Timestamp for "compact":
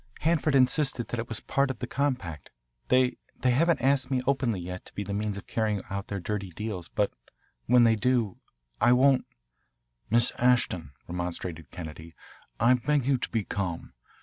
1.85-2.49